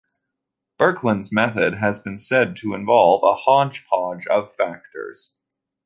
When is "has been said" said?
1.75-2.55